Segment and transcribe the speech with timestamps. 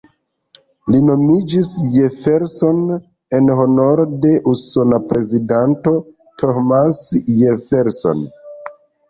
[0.93, 2.79] Li nomiĝis "Jefferson"
[3.41, 5.95] en honoro de usona prezidanto,
[6.45, 7.05] Thomas
[7.45, 8.27] Jefferson.